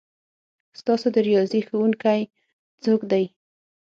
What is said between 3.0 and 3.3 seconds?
دی؟